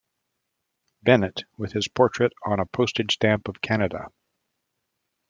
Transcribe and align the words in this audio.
Bennett 1.03 1.43
with 1.57 1.73
his 1.73 1.87
portrait 1.87 2.33
on 2.43 2.59
a 2.59 2.65
postage 2.65 3.13
stamp 3.13 3.47
of 3.47 3.61
Canada. 3.61 4.07